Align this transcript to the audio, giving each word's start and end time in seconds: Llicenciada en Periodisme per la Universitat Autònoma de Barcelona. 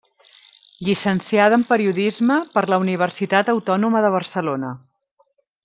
Llicenciada 0.87 1.59
en 1.59 1.65
Periodisme 1.73 2.39
per 2.55 2.65
la 2.75 2.81
Universitat 2.87 3.53
Autònoma 3.55 4.03
de 4.07 4.13
Barcelona. 4.19 4.73